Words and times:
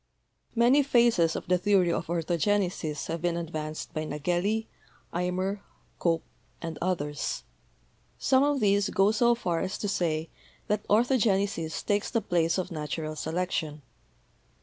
Many 0.55 0.81
phases 0.81 1.35
of 1.35 1.45
the 1.45 1.59
theory 1.59 1.93
of 1.93 2.07
orthogenesis 2.07 3.05
have 3.05 3.21
been 3.21 3.35
FACTORS 3.35 3.49
OTHER 3.49 3.51
THAN 3.51 3.75
SELECTION 3.75 4.09
231 4.09 4.13
advanced 4.15 5.13
by 5.13 5.19
Nageli, 5.19 5.29
Eimer, 5.29 5.59
Cope 5.99 6.23
and 6.59 6.79
others. 6.81 7.43
Some 8.17 8.41
of 8.41 8.59
these 8.59 8.89
go 8.89 9.11
so 9.11 9.35
far 9.35 9.59
as 9.59 9.77
to 9.77 9.87
say 9.87 10.29
that 10.65 10.87
orthogenesis 10.87 11.83
takes 11.85 12.09
the 12.09 12.19
place 12.19 12.57
of 12.57 12.71
natural 12.71 13.15
selection. 13.15 13.83